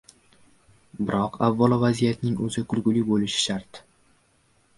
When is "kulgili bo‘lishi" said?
2.73-3.45